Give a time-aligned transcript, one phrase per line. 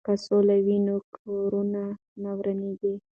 [0.05, 1.83] که سوله وي نو کورونه
[2.21, 2.93] نه ورانیږي.